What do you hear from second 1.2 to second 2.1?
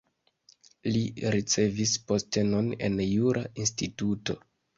ricevis